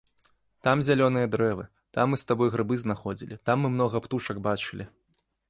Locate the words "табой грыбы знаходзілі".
2.31-3.39